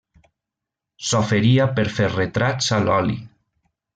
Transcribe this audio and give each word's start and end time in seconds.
S'oferia 1.09 1.67
per 1.79 1.85
fer 1.99 2.09
retrats 2.15 2.73
a 2.79 2.83
l'oli. 2.87 3.21